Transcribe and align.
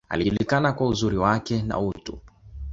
Alijulikana 0.09 0.73
kwa 0.73 0.87
uzuri 0.87 1.17
wake, 1.17 1.61
na 1.61 1.79
utu. 1.79 2.19